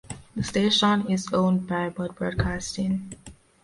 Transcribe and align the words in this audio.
The 0.35 0.41
station 0.41 1.11
is 1.11 1.31
owned 1.31 1.67
by 1.67 1.89
Budd 1.89 2.15
Broadcasting. 2.15 3.13